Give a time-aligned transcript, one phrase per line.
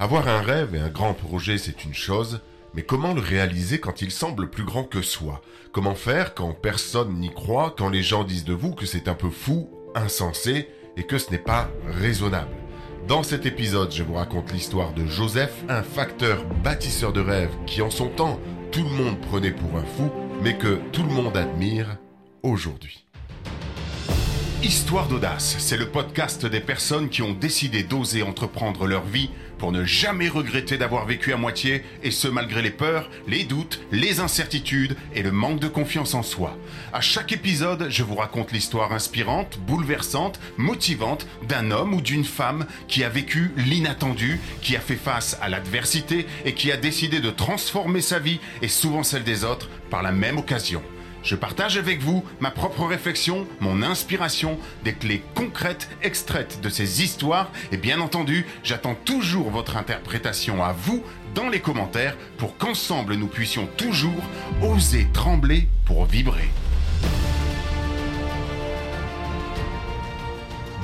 [0.00, 2.40] Avoir un rêve et un grand projet, c'est une chose,
[2.72, 5.42] mais comment le réaliser quand il semble plus grand que soi?
[5.72, 9.14] Comment faire quand personne n'y croit, quand les gens disent de vous que c'est un
[9.14, 12.48] peu fou, insensé et que ce n'est pas raisonnable?
[13.08, 17.82] Dans cet épisode, je vous raconte l'histoire de Joseph, un facteur bâtisseur de rêves qui
[17.82, 18.40] en son temps
[18.72, 20.10] tout le monde prenait pour un fou,
[20.42, 21.98] mais que tout le monde admire
[22.42, 23.04] aujourd'hui.
[24.62, 29.72] Histoire d'audace, c'est le podcast des personnes qui ont décidé d'oser entreprendre leur vie pour
[29.72, 34.20] ne jamais regretter d'avoir vécu à moitié, et ce malgré les peurs, les doutes, les
[34.20, 36.58] incertitudes et le manque de confiance en soi.
[36.92, 42.66] À chaque épisode, je vous raconte l'histoire inspirante, bouleversante, motivante d'un homme ou d'une femme
[42.86, 47.30] qui a vécu l'inattendu, qui a fait face à l'adversité et qui a décidé de
[47.30, 50.82] transformer sa vie et souvent celle des autres par la même occasion.
[51.22, 57.02] Je partage avec vous ma propre réflexion, mon inspiration, des clés concrètes extraites de ces
[57.02, 61.02] histoires et bien entendu, j'attends toujours votre interprétation à vous
[61.34, 64.22] dans les commentaires pour qu'ensemble nous puissions toujours
[64.62, 66.48] oser trembler pour vibrer.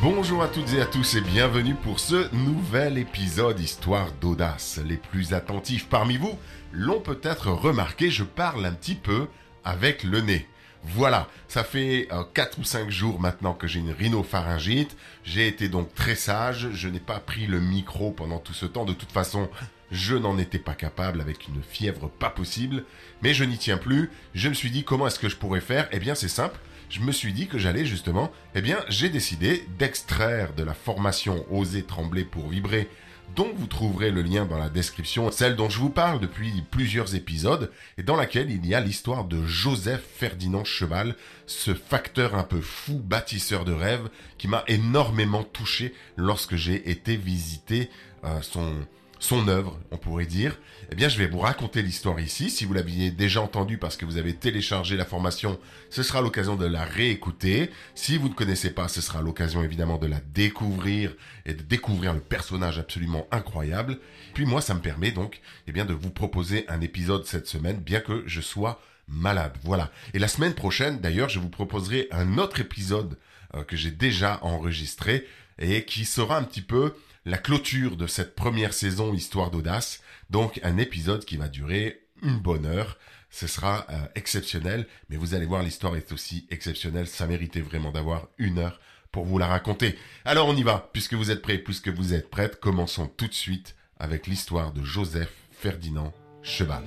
[0.02, 4.78] Bonjour à toutes et à tous et bienvenue pour ce nouvel épisode Histoire d'audace.
[4.86, 6.38] Les plus attentifs parmi vous
[6.72, 9.26] l'ont peut-être remarqué, je parle un petit peu
[9.66, 10.46] avec le nez.
[10.84, 14.96] Voilà, ça fait 4 euh, ou 5 jours maintenant que j'ai une rhinopharyngite.
[15.24, 18.84] J'ai été donc très sage, je n'ai pas pris le micro pendant tout ce temps.
[18.84, 19.50] De toute façon,
[19.90, 22.84] je n'en étais pas capable avec une fièvre pas possible.
[23.20, 24.10] Mais je n'y tiens plus.
[24.34, 25.88] Je me suis dit comment est-ce que je pourrais faire?
[25.90, 26.58] Eh bien c'est simple.
[26.88, 31.44] Je me suis dit que j'allais justement, eh bien j'ai décidé d'extraire de la formation
[31.50, 32.88] Oser trembler pour vibrer
[33.34, 37.14] dont vous trouverez le lien dans la description, celle dont je vous parle depuis plusieurs
[37.14, 41.16] épisodes, et dans laquelle il y a l'histoire de Joseph Ferdinand Cheval,
[41.46, 47.16] ce facteur un peu fou, bâtisseur de rêves, qui m'a énormément touché lorsque j'ai été
[47.16, 47.90] visiter
[48.24, 48.74] euh, son,
[49.18, 50.58] son œuvre, on pourrait dire,
[50.90, 52.50] eh bien, je vais vous raconter l'histoire ici.
[52.50, 55.58] Si vous l'aviez déjà entendu parce que vous avez téléchargé la formation,
[55.90, 57.70] ce sera l'occasion de la réécouter.
[57.94, 62.12] Si vous ne connaissez pas, ce sera l'occasion évidemment de la découvrir et de découvrir
[62.12, 63.98] le personnage absolument incroyable.
[64.34, 67.78] Puis moi, ça me permet donc, eh bien, de vous proposer un épisode cette semaine,
[67.78, 69.56] bien que je sois malade.
[69.62, 69.90] Voilà.
[70.14, 73.18] Et la semaine prochaine, d'ailleurs, je vous proposerai un autre épisode
[73.54, 75.26] euh, que j'ai déjà enregistré
[75.58, 76.94] et qui sera un petit peu
[77.26, 80.00] la clôture de cette première saison Histoire d'audace.
[80.30, 82.96] Donc un épisode qui va durer une bonne heure.
[83.30, 87.08] Ce sera euh, exceptionnel, mais vous allez voir, l'histoire est aussi exceptionnelle.
[87.08, 89.98] Ça méritait vraiment d'avoir une heure pour vous la raconter.
[90.24, 93.34] Alors on y va, puisque vous êtes prêts, puisque vous êtes prêtes, commençons tout de
[93.34, 96.84] suite avec l'histoire de Joseph Ferdinand Cheval.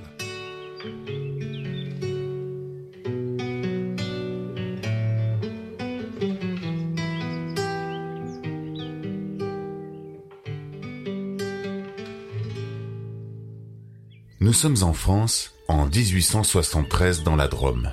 [14.42, 17.92] Nous sommes en France en 1873 dans la Drôme.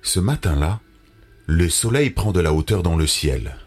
[0.00, 0.80] Ce matin-là,
[1.44, 3.58] le soleil prend de la hauteur dans le ciel.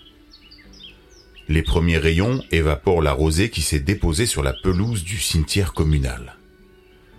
[1.47, 6.35] Les premiers rayons évaporent la rosée qui s'est déposée sur la pelouse du cimetière communal.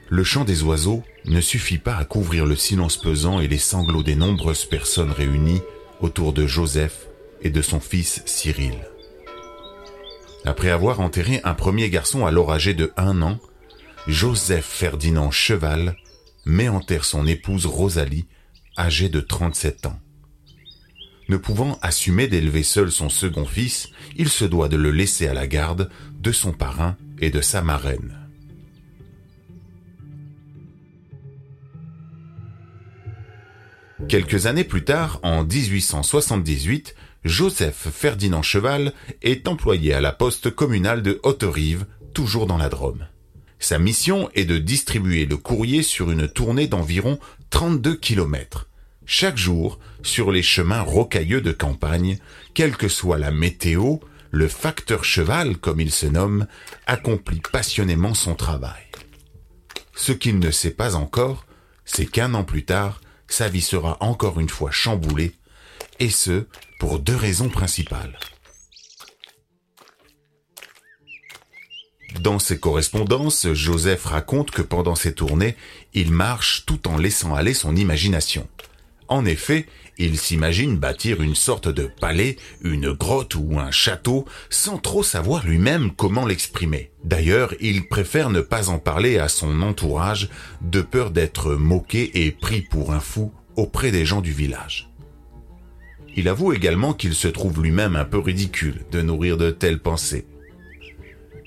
[0.09, 4.03] Le chant des oiseaux ne suffit pas à couvrir le silence pesant et les sanglots
[4.03, 5.63] des nombreuses personnes réunies
[6.01, 7.07] autour de Joseph
[7.43, 8.75] et de son fils Cyril.
[10.45, 13.39] Après avoir enterré un premier garçon alors âgé de un an,
[14.09, 15.97] Joseph Ferdinand Cheval
[16.45, 18.27] met en terre son épouse Rosalie,
[18.77, 20.01] âgée de 37 ans.
[21.29, 25.35] Ne pouvant assumer d'élever seul son second fils, il se doit de le laisser à
[25.35, 28.19] la garde de son parrain et de sa marraine.
[34.09, 41.03] Quelques années plus tard, en 1878, Joseph Ferdinand Cheval est employé à la poste communale
[41.03, 43.07] de Haute-Rive, toujours dans la Drôme.
[43.63, 48.69] Sa mission est de distribuer le courrier sur une tournée d'environ 32 km,
[49.07, 52.19] chaque jour sur les chemins rocailleux de campagne,
[52.55, 53.99] quelle que soit la météo,
[54.33, 56.49] le facteur cheval, comme il se nomme,
[56.89, 58.83] accomplit passionnément son travail.
[59.95, 61.47] Ce qu'il ne sait pas encore,
[61.85, 65.37] c'est qu'un an plus tard, sa vie sera encore une fois chamboulée,
[66.01, 66.47] et ce,
[66.81, 68.19] pour deux raisons principales.
[72.21, 75.57] Dans ses correspondances, Joseph raconte que pendant ses tournées,
[75.95, 78.47] il marche tout en laissant aller son imagination.
[79.09, 79.67] En effet,
[79.99, 85.45] il s'imagine bâtir une sorte de palais, une grotte ou un château, sans trop savoir
[85.45, 86.91] lui-même comment l'exprimer.
[87.05, 90.29] D'ailleurs, il préfère ne pas en parler à son entourage,
[90.61, 94.91] de peur d'être moqué et pris pour un fou auprès des gens du village.
[96.15, 100.27] Il avoue également qu'il se trouve lui-même un peu ridicule de nourrir de telles pensées.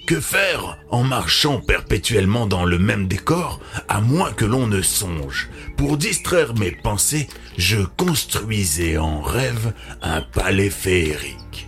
[0.05, 5.49] Que faire en marchant perpétuellement dans le même décor, à moins que l'on ne songe?
[5.77, 9.73] Pour distraire mes pensées, je construisais en rêve
[10.03, 11.67] un palais féerique.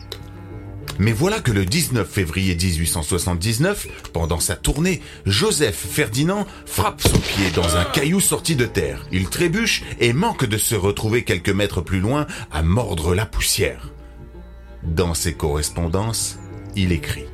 [0.99, 7.49] Mais voilà que le 19 février 1879, pendant sa tournée, Joseph Ferdinand frappe son pied
[7.55, 9.03] dans un caillou sorti de terre.
[9.11, 13.89] Il trébuche et manque de se retrouver quelques mètres plus loin à mordre la poussière.
[14.83, 16.37] Dans ses correspondances,
[16.75, 17.25] il écrit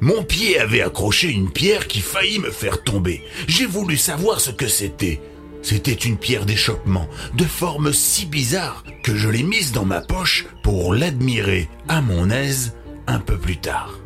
[0.00, 3.22] mon pied avait accroché une pierre qui faillit me faire tomber.
[3.46, 5.20] J'ai voulu savoir ce que c'était.
[5.62, 10.46] C'était une pierre d'échoppement, de forme si bizarre que je l'ai mise dans ma poche
[10.62, 12.74] pour l'admirer à mon aise
[13.06, 13.98] un peu plus tard.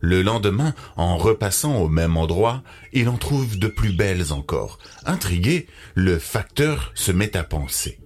[0.00, 2.62] Le lendemain, en repassant au même endroit,
[2.92, 4.78] il en trouve de plus belles encore.
[5.06, 7.98] Intrigué, le facteur se met à penser.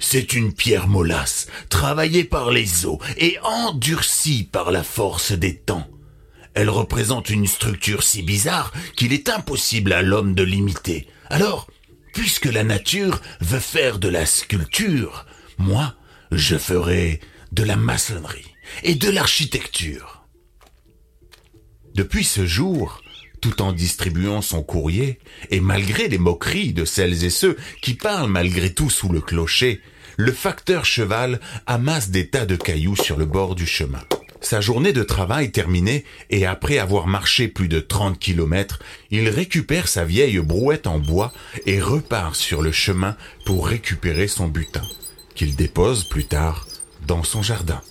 [0.00, 5.86] C'est une pierre mollasse, travaillée par les eaux et endurcie par la force des temps.
[6.54, 11.06] Elle représente une structure si bizarre qu'il est impossible à l'homme de l'imiter.
[11.28, 11.68] Alors,
[12.14, 15.26] puisque la nature veut faire de la sculpture,
[15.58, 15.94] moi,
[16.32, 17.20] je ferai
[17.52, 20.24] de la maçonnerie et de l'architecture.
[21.94, 23.02] Depuis ce jour,
[23.40, 25.18] tout en distribuant son courrier,
[25.50, 29.80] et malgré les moqueries de celles et ceux qui parlent malgré tout sous le clocher,
[30.16, 34.02] le facteur cheval amasse des tas de cailloux sur le bord du chemin.
[34.40, 38.80] Sa journée de travail terminée, et après avoir marché plus de 30 kilomètres,
[39.10, 41.32] il récupère sa vieille brouette en bois
[41.66, 44.82] et repart sur le chemin pour récupérer son butin,
[45.34, 46.66] qu'il dépose plus tard
[47.06, 47.82] dans son jardin.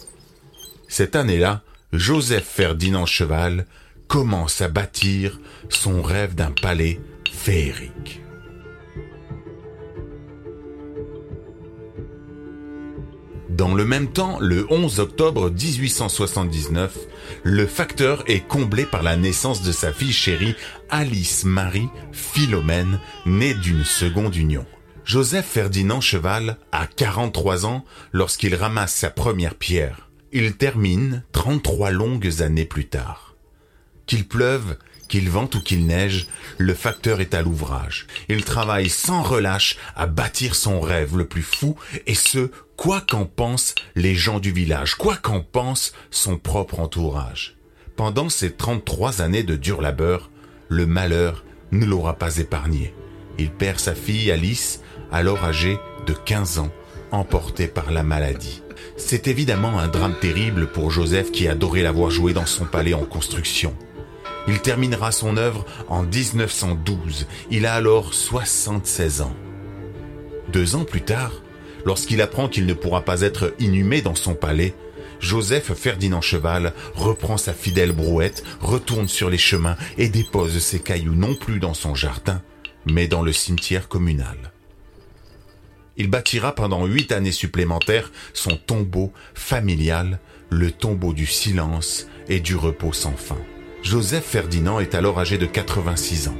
[0.87, 1.61] Cette année-là,
[1.93, 3.67] Joseph Ferdinand Cheval
[4.07, 5.39] commence à bâtir
[5.69, 6.99] son rêve d'un palais
[7.31, 8.21] féerique.
[13.59, 16.97] Dans le même temps, le 11 octobre 1879,
[17.43, 20.55] le facteur est comblé par la naissance de sa fille chérie
[20.89, 24.65] Alice Marie Philomène, née d'une seconde union.
[25.03, 27.83] Joseph Ferdinand Cheval a 43 ans
[28.13, 30.09] lorsqu'il ramasse sa première pierre.
[30.31, 33.35] Il termine 33 longues années plus tard.
[34.05, 34.77] Qu'il pleuve,
[35.09, 36.27] qu'il vente ou qu'il neige,
[36.57, 38.07] le facteur est à l'ouvrage.
[38.29, 43.25] Il travaille sans relâche à bâtir son rêve le plus fou, et ce, quoi qu'en
[43.25, 47.57] pensent les gens du village, quoi qu'en pense son propre entourage.
[47.97, 50.31] Pendant ces 33 années de dur labeur,
[50.69, 51.43] le malheur
[51.73, 52.93] ne l'aura pas épargné.
[53.37, 54.79] Il perd sa fille Alice,
[55.11, 55.77] alors âgée
[56.07, 56.71] de 15 ans,
[57.11, 58.63] emportée par la maladie.
[58.95, 62.93] C'est évidemment un drame terrible pour Joseph qui adorait la voir jouer dans son palais
[62.93, 63.75] en construction.
[64.47, 67.27] Il terminera son œuvre en 1912.
[67.51, 69.35] Il a alors 76 ans.
[70.53, 71.33] Deux ans plus tard,
[71.85, 74.73] lorsqu'il apprend qu'il ne pourra pas être inhumé dans son palais,
[75.19, 81.15] Joseph Ferdinand Cheval reprend sa fidèle brouette, retourne sur les chemins et dépose ses cailloux
[81.15, 82.41] non plus dans son jardin,
[82.85, 84.53] mais dans le cimetière communal.
[85.97, 92.55] Il bâtira pendant huit années supplémentaires son tombeau familial, le tombeau du silence et du
[92.55, 93.37] repos sans fin.
[93.83, 96.37] Joseph Ferdinand est alors âgé de 86 ans.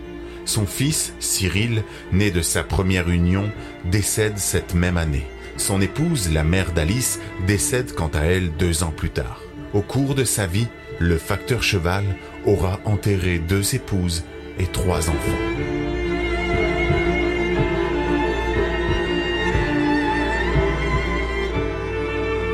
[0.49, 3.51] Son fils, Cyril, né de sa première union,
[3.85, 5.27] décède cette même année.
[5.57, 9.43] Son épouse, la mère d'Alice, décède quant à elle deux ans plus tard.
[9.73, 10.65] Au cours de sa vie,
[10.97, 12.03] le facteur cheval
[12.47, 14.23] aura enterré deux épouses
[14.57, 15.37] et trois enfants.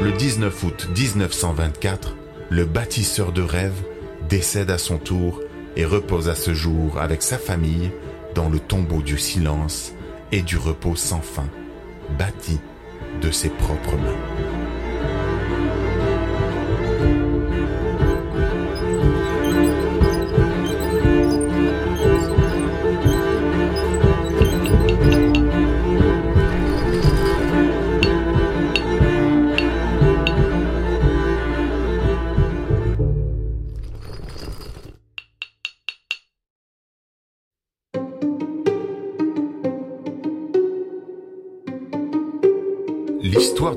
[0.01, 2.17] Le 19 août 1924,
[2.49, 3.81] le bâtisseur de rêves
[4.27, 5.39] décède à son tour
[5.75, 7.91] et repose à ce jour avec sa famille
[8.33, 9.93] dans le tombeau du silence
[10.31, 11.47] et du repos sans fin,
[12.17, 12.59] bâti
[13.21, 15.14] de ses propres mains.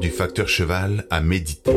[0.01, 1.73] Du facteur cheval à méditer.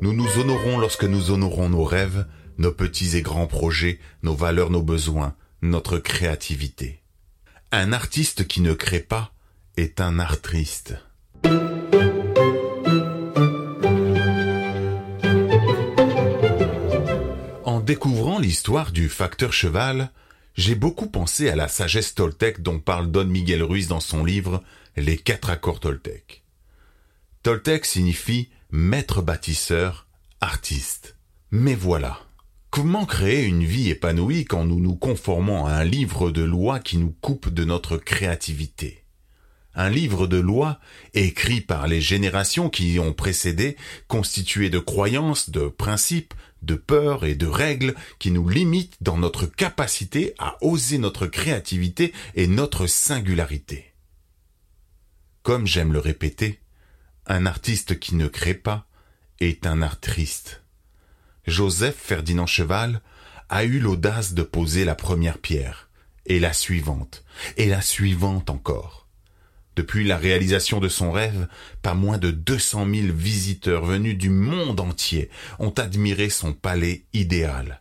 [0.00, 2.26] Nous nous honorons lorsque nous honorons nos rêves,
[2.56, 7.02] nos petits et grands projets, nos valeurs, nos besoins, notre créativité.
[7.70, 9.32] Un artiste qui ne crée pas
[9.76, 10.94] est un art triste.
[17.64, 20.10] En découvrant l'histoire du facteur cheval,
[20.58, 24.64] j'ai beaucoup pensé à la sagesse toltèque dont parle Don Miguel Ruiz dans son livre
[24.96, 26.42] Les quatre accords toltèques.
[27.44, 30.08] Toltec signifie maître bâtisseur,
[30.40, 31.16] artiste.
[31.52, 32.18] Mais voilà.
[32.70, 36.98] Comment créer une vie épanouie quand nous nous conformons à un livre de loi qui
[36.98, 39.04] nous coupe de notre créativité?
[39.76, 40.80] Un livre de loi
[41.14, 43.76] écrit par les générations qui y ont précédé,
[44.08, 49.46] constitué de croyances, de principes, de peurs et de règles qui nous limitent dans notre
[49.46, 53.92] capacité à oser notre créativité et notre singularité.
[55.42, 56.60] Comme j'aime le répéter,
[57.26, 58.86] un artiste qui ne crée pas
[59.40, 60.62] est un art triste.
[61.46, 63.00] Joseph Ferdinand Cheval
[63.48, 65.88] a eu l'audace de poser la première pierre,
[66.26, 67.24] et la suivante,
[67.56, 69.07] et la suivante encore.
[69.78, 71.46] Depuis la réalisation de son rêve,
[71.82, 75.30] pas moins de 200 000 visiteurs venus du monde entier
[75.60, 77.80] ont admiré son palais idéal.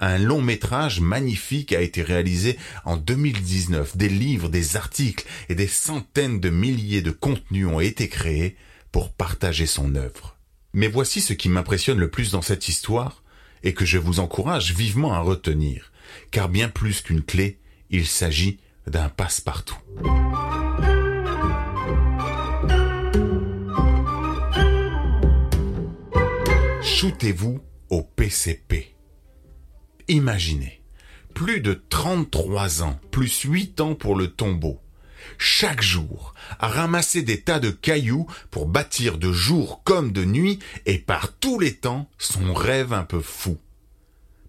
[0.00, 3.96] Un long métrage magnifique a été réalisé en 2019.
[3.96, 8.56] Des livres, des articles et des centaines de milliers de contenus ont été créés
[8.90, 10.36] pour partager son œuvre.
[10.72, 13.22] Mais voici ce qui m'impressionne le plus dans cette histoire
[13.62, 15.92] et que je vous encourage vivement à retenir,
[16.32, 17.60] car bien plus qu'une clé,
[17.90, 18.58] il s'agit
[18.88, 19.78] d'un passe-partout.
[27.22, 28.96] Shootez-vous au PCP.
[30.08, 30.82] Imaginez,
[31.34, 34.80] plus de 33 ans, plus 8 ans pour le tombeau.
[35.38, 40.58] Chaque jour, à ramasser des tas de cailloux pour bâtir de jour comme de nuit
[40.84, 43.56] et par tous les temps son rêve un peu fou.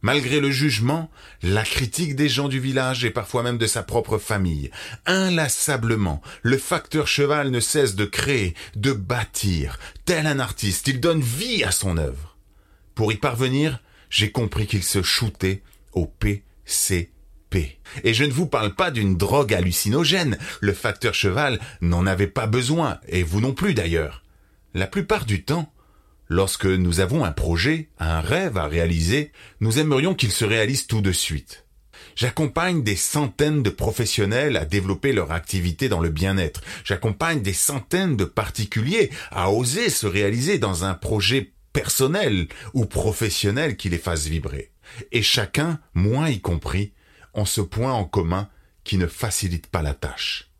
[0.01, 1.11] Malgré le jugement,
[1.43, 4.71] la critique des gens du village et parfois même de sa propre famille,
[5.05, 9.77] inlassablement, le facteur cheval ne cesse de créer, de bâtir.
[10.05, 12.32] Tel un artiste, il donne vie à son œuvre.
[12.95, 17.79] Pour y parvenir, j'ai compris qu'il se shootait au PCP.
[18.03, 20.37] Et je ne vous parle pas d'une drogue hallucinogène.
[20.61, 24.23] Le facteur cheval n'en avait pas besoin, et vous non plus d'ailleurs.
[24.73, 25.71] La plupart du temps,
[26.29, 31.01] lorsque nous avons un projet, un rêve à réaliser, nous aimerions qu'il se réalise tout
[31.01, 31.65] de suite.
[32.15, 36.61] J'accompagne des centaines de professionnels à développer leur activité dans le bien-être.
[36.83, 43.75] J'accompagne des centaines de particuliers à oser se réaliser dans un projet personnel ou professionnel
[43.75, 44.71] qui les fasse vibrer.
[45.11, 46.93] Et chacun, moi y compris,
[47.33, 48.49] ont ce point en commun
[48.83, 50.51] qui ne facilite pas la tâche.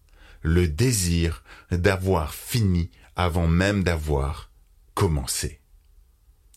[0.42, 4.52] Le désir d'avoir fini avant même d'avoir
[4.94, 5.62] commencé.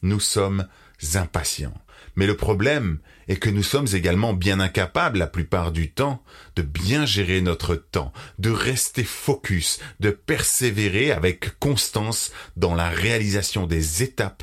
[0.03, 0.67] Nous sommes
[1.15, 1.75] impatients.
[2.15, 2.99] Mais le problème
[3.29, 6.23] est que nous sommes également bien incapables la plupart du temps
[6.55, 13.67] de bien gérer notre temps, de rester focus, de persévérer avec constance dans la réalisation
[13.67, 14.43] des étapes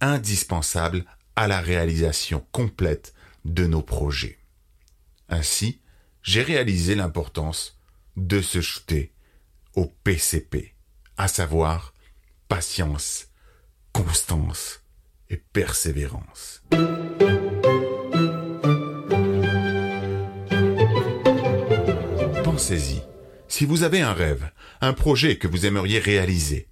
[0.00, 1.04] indispensables
[1.36, 3.14] à la réalisation complète
[3.44, 4.38] de nos projets.
[5.28, 5.80] Ainsi,
[6.22, 7.78] j'ai réalisé l'importance
[8.16, 9.12] de se jeter
[9.74, 10.74] au PCP,
[11.16, 11.94] à savoir
[12.48, 13.28] patience,
[13.92, 14.79] constance
[15.30, 16.62] et persévérance.
[22.44, 23.02] Pensez-y.
[23.48, 26.68] Si vous avez un rêve, un projet que vous aimeriez réaliser,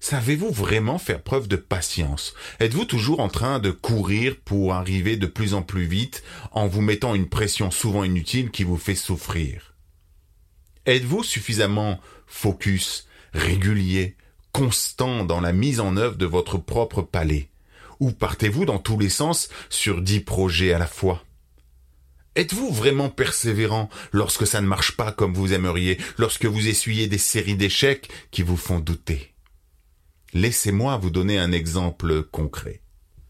[0.00, 2.34] savez-vous vraiment faire preuve de patience?
[2.60, 6.82] Êtes-vous toujours en train de courir pour arriver de plus en plus vite en vous
[6.82, 9.74] mettant une pression souvent inutile qui vous fait souffrir?
[10.86, 14.16] Êtes-vous suffisamment focus, régulier,
[14.52, 17.48] constant dans la mise en œuvre de votre propre palais?
[18.00, 21.22] Ou partez-vous dans tous les sens sur dix projets à la fois?
[22.34, 27.18] Êtes-vous vraiment persévérant lorsque ça ne marche pas comme vous aimeriez, lorsque vous essuyez des
[27.18, 29.34] séries d'échecs qui vous font douter?
[30.32, 32.80] Laissez-moi vous donner un exemple concret.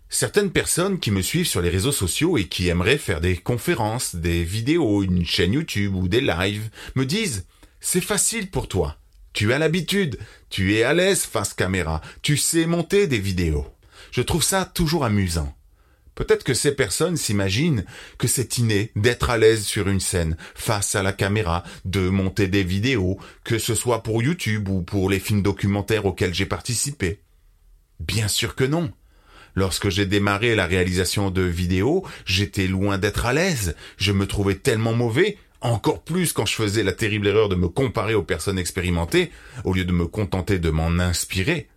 [0.08, 4.14] Certaines personnes qui me suivent sur les réseaux sociaux et qui aimeraient faire des conférences,
[4.14, 7.46] des vidéos, une chaîne YouTube ou des lives me disent
[7.80, 8.98] c'est facile pour toi.
[9.32, 10.18] Tu as l'habitude,
[10.50, 13.66] tu es à l'aise face caméra, tu sais monter des vidéos.
[14.12, 15.54] Je trouve ça toujours amusant.
[16.14, 17.84] Peut-être que ces personnes s'imaginent
[18.18, 22.46] que c'est inné d'être à l'aise sur une scène, face à la caméra, de monter
[22.46, 27.20] des vidéos, que ce soit pour YouTube ou pour les films documentaires auxquels j'ai participé.
[28.00, 28.92] Bien sûr que non.
[29.54, 33.74] Lorsque j'ai démarré la réalisation de vidéos, j'étais loin d'être à l'aise.
[33.96, 37.68] Je me trouvais tellement mauvais, encore plus quand je faisais la terrible erreur de me
[37.68, 39.30] comparer aux personnes expérimentées,
[39.64, 41.68] au lieu de me contenter de m'en inspirer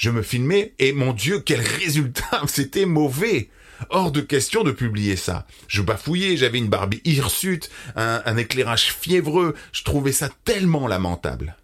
[0.00, 3.50] je me filmais et mon Dieu, quel résultat C'était mauvais
[3.90, 5.46] Hors de question de publier ça.
[5.68, 11.54] Je bafouillais, j'avais une barbe hirsute, un, un éclairage fiévreux, je trouvais ça tellement lamentable.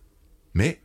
[0.53, 0.83] Mais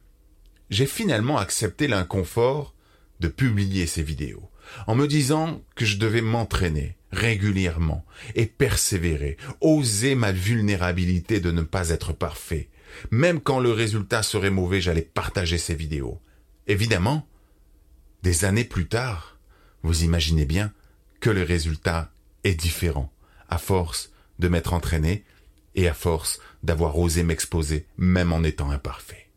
[0.70, 2.74] j'ai finalement accepté l'inconfort
[3.20, 4.50] de publier ces vidéos,
[4.88, 8.06] en me disant que je devais m'entraîner régulièrement
[8.36, 12.70] et persévérer, oser ma vulnérabilité de ne pas être parfait,
[13.10, 16.22] Même quand le résultat serait mauvais, j'allais partager ces vidéos.
[16.68, 17.28] Évidemment,
[18.24, 19.38] des années plus tard,
[19.84, 20.72] vous imaginez bien
[21.20, 22.12] que le résultat
[22.44, 23.12] est différent,
[23.50, 25.24] à force de m'être entraîné
[25.76, 29.28] et à force d'avoir osé m'exposer, même en étant imparfait.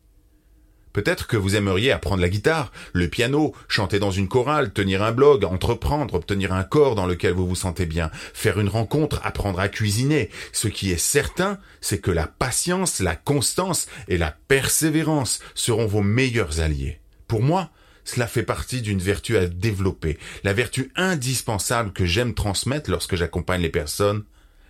[0.95, 5.11] Peut-être que vous aimeriez apprendre la guitare, le piano, chanter dans une chorale, tenir un
[5.11, 9.59] blog, entreprendre, obtenir un corps dans lequel vous vous sentez bien, faire une rencontre, apprendre
[9.59, 10.29] à cuisiner.
[10.53, 16.01] Ce qui est certain, c'est que la patience, la constance et la persévérance seront vos
[16.01, 17.01] meilleurs alliés.
[17.27, 17.71] Pour moi,
[18.05, 23.61] cela fait partie d'une vertu à développer, la vertu indispensable que j'aime transmettre lorsque j'accompagne
[23.61, 24.23] les personnes,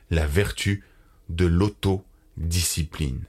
[0.10, 0.84] la vertu
[1.30, 3.24] de l'autodiscipline.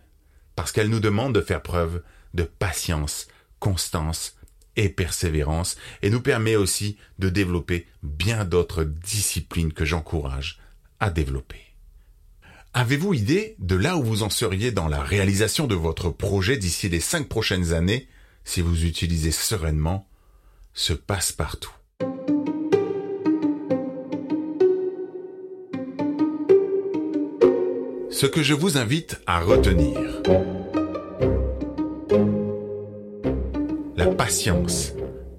[0.54, 2.02] Parce qu'elle nous demande de faire preuve
[2.34, 4.36] de patience, constance
[4.76, 10.60] et persévérance et nous permet aussi de développer bien d'autres disciplines que j'encourage
[11.00, 11.60] à développer.
[12.74, 16.90] Avez-vous idée de là où vous en seriez dans la réalisation de votre projet d'ici
[16.90, 18.06] les cinq prochaines années?
[18.46, 20.08] Si vous utilisez sereinement
[20.72, 21.74] ce passe-partout
[28.10, 30.00] Ce que je vous invite à retenir,
[34.26, 34.92] patience.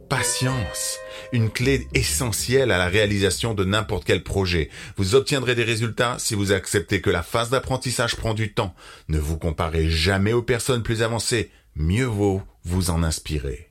[0.07, 0.97] Patience,
[1.33, 4.69] une clé essentielle à la réalisation de n'importe quel projet.
[4.95, 8.73] Vous obtiendrez des résultats si vous acceptez que la phase d'apprentissage prend du temps.
[9.09, 11.51] Ne vous comparez jamais aux personnes plus avancées.
[11.79, 13.69] Mieux vaut vous en inspirer.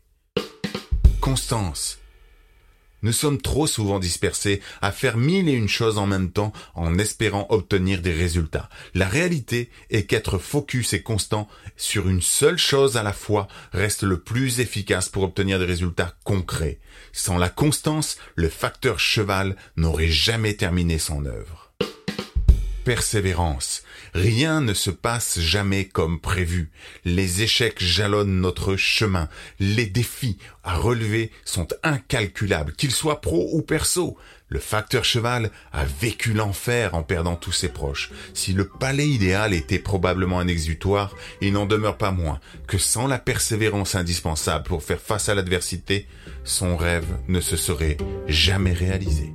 [1.21, 1.99] Constance,
[3.03, 7.01] nous sommes trop souvent dispersés à faire mille et une choses en même temps en
[7.01, 8.69] espérant obtenir des résultats.
[8.95, 14.05] La réalité est qu'être focus et constant sur une seule chose à la fois reste
[14.05, 16.79] le plus efficace pour obtenir des résultats concrets.
[17.13, 21.73] Sans la constance, le facteur cheval n'aurait jamais terminé son œuvre.
[22.85, 23.83] Persévérance.
[24.17, 26.71] Rien ne se passe jamais comme prévu.
[27.05, 29.29] Les échecs jalonnent notre chemin.
[29.61, 34.17] Les défis à relever sont incalculables, qu'ils soient pro ou perso.
[34.49, 38.11] Le facteur cheval a vécu l'enfer en perdant tous ses proches.
[38.33, 43.07] Si le palais idéal était probablement un exutoire, il n'en demeure pas moins que sans
[43.07, 46.07] la persévérance indispensable pour faire face à l'adversité,
[46.43, 49.35] son rêve ne se serait jamais réalisé.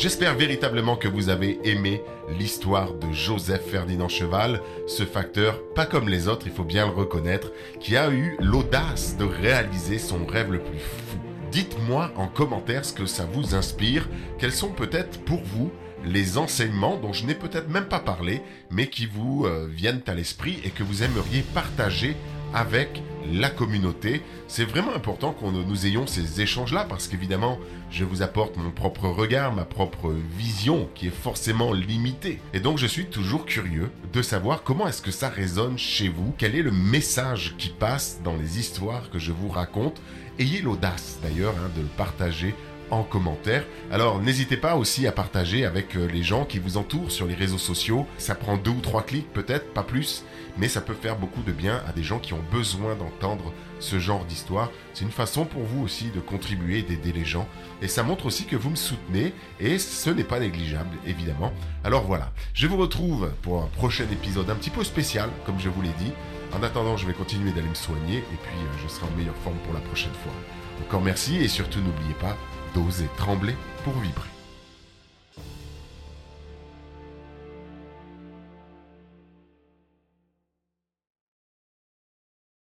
[0.00, 2.04] J'espère véritablement que vous avez aimé
[2.38, 6.92] l'histoire de Joseph Ferdinand Cheval, ce facteur, pas comme les autres, il faut bien le
[6.92, 11.18] reconnaître, qui a eu l'audace de réaliser son rêve le plus fou.
[11.50, 14.08] Dites-moi en commentaire ce que ça vous inspire,
[14.38, 15.72] quels sont peut-être pour vous
[16.04, 20.14] les enseignements dont je n'ai peut-être même pas parlé, mais qui vous euh, viennent à
[20.14, 22.14] l'esprit et que vous aimeriez partager
[22.54, 24.22] avec la communauté.
[24.46, 27.58] C'est vraiment important qu'on nous ayons ces échanges-là parce qu'évidemment,
[27.90, 32.40] je vous apporte mon propre regard, ma propre vision qui est forcément limitée.
[32.54, 36.34] Et donc, je suis toujours curieux de savoir comment est-ce que ça résonne chez vous,
[36.38, 40.00] quel est le message qui passe dans les histoires que je vous raconte.
[40.38, 42.54] Ayez l'audace d'ailleurs hein, de le partager
[42.90, 43.64] en commentaire.
[43.90, 47.34] Alors n'hésitez pas aussi à partager avec euh, les gens qui vous entourent sur les
[47.34, 48.06] réseaux sociaux.
[48.18, 50.24] Ça prend deux ou trois clics peut-être, pas plus,
[50.56, 53.98] mais ça peut faire beaucoup de bien à des gens qui ont besoin d'entendre ce
[53.98, 54.70] genre d'histoire.
[54.94, 57.48] C'est une façon pour vous aussi de contribuer, d'aider les gens.
[57.82, 61.52] Et ça montre aussi que vous me soutenez et ce n'est pas négligeable, évidemment.
[61.84, 65.68] Alors voilà, je vous retrouve pour un prochain épisode un petit peu spécial, comme je
[65.68, 66.12] vous l'ai dit.
[66.52, 69.36] En attendant, je vais continuer d'aller me soigner et puis euh, je serai en meilleure
[69.36, 70.32] forme pour la prochaine fois.
[70.80, 72.36] Encore merci et surtout n'oubliez pas,
[72.74, 74.37] d'oser trembler pour vibrer.